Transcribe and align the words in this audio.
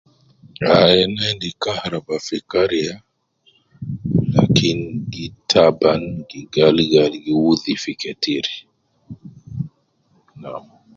Ai 0.77 1.01
ne 1.13 1.23
endi 1.31 1.49
kaharaba 1.61 2.15
fi 2.25 2.37
kariya 2.51 2.95
,lakin 4.35 4.79
gi 5.13 5.25
taban 5.49 6.01
,gi 6.29 6.39
gal 6.53 6.77
gali 6.91 7.17
gi 7.25 7.33
wudhi 7.43 7.73
fi 7.83 7.91
ketir, 8.01 8.45
nam 10.41 10.63